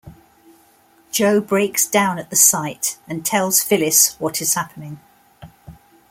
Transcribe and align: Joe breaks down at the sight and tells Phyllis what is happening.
Joe 1.11 1.39
breaks 1.41 1.85
down 1.85 2.17
at 2.17 2.31
the 2.31 2.35
sight 2.35 2.97
and 3.07 3.23
tells 3.23 3.61
Phyllis 3.61 4.15
what 4.19 4.41
is 4.41 4.55
happening. 4.55 4.99